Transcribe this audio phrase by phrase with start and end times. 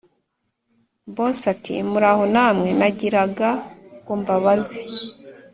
[1.15, 3.49] boss ati”muraho namwe, nagiraga
[4.01, 4.79] ngo mbabaze